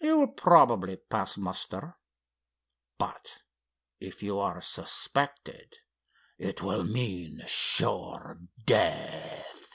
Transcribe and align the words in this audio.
You 0.00 0.20
will 0.20 0.28
probably 0.28 0.96
pass 0.96 1.36
muster. 1.36 1.96
But, 2.96 3.42
if 4.00 4.22
you 4.22 4.38
are 4.38 4.62
suspected, 4.62 5.76
it 6.38 6.62
will 6.62 6.82
mean 6.84 7.42
sure 7.46 8.40
death." 8.64 9.68